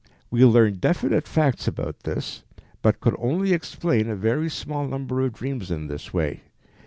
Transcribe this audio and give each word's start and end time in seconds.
We 0.31 0.43
learned 0.45 0.81
definite 0.81 1.27
facts 1.27 1.67
about 1.67 1.99
this, 1.99 2.41
but 2.81 2.99
could 3.01 3.15
only 3.19 3.53
explain 3.53 4.09
a 4.09 4.15
very 4.15 4.49
small 4.49 4.87
number 4.87 5.21
of 5.23 5.33
dreams 5.33 5.69
in 5.69 5.85
this 5.89 6.11
way. 6.11 6.41